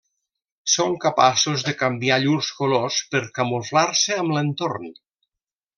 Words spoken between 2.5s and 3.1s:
colors